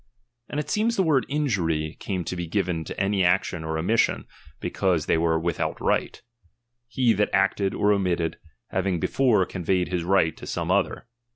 [0.49, 4.25] And it seems the word injury came to be given to any action or omission,
[4.59, 6.19] be cause they were without right;
[6.87, 8.37] he that acted or omitted,
[8.69, 11.05] having before conveyed his right to some other.